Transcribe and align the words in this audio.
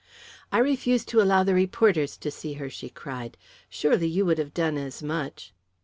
"I 0.51 0.57
refused 0.57 1.09
to 1.09 1.21
allow 1.21 1.43
the 1.43 1.53
reporters 1.53 2.17
to 2.17 2.31
see 2.31 2.53
her!" 2.53 2.71
she 2.71 2.89
cried. 2.89 3.37
"Surely, 3.69 4.07
you 4.07 4.25
would 4.25 4.39
have 4.39 4.51
done 4.51 4.75
as 4.79 5.03
much!" 5.03 5.53